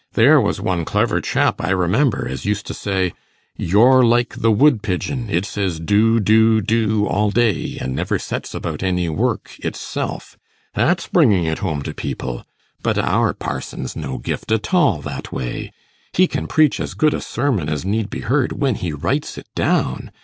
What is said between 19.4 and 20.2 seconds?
down.